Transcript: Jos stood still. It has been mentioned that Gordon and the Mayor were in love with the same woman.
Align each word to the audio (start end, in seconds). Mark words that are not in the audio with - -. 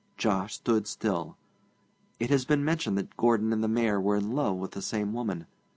Jos 0.17 0.51
stood 0.55 0.87
still. 0.87 1.37
It 2.19 2.31
has 2.31 2.43
been 2.43 2.65
mentioned 2.65 2.97
that 2.97 3.15
Gordon 3.17 3.53
and 3.53 3.63
the 3.63 3.67
Mayor 3.67 4.01
were 4.01 4.15
in 4.15 4.31
love 4.31 4.55
with 4.57 4.71
the 4.71 4.81
same 4.81 5.13
woman. 5.13 5.45